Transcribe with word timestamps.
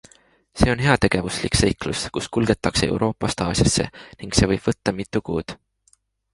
See 0.61 0.69
on 0.75 0.79
heategevuslik 0.85 1.57
seiklus, 1.59 2.07
kus 2.15 2.29
kulgetakse 2.39 2.89
Euroopast 2.95 3.45
Aasiasse 3.47 3.87
ning 4.01 4.35
see 4.41 4.53
võib 4.55 4.67
võtta 4.73 4.99
mitu 5.03 5.27
kuud. 5.33 5.59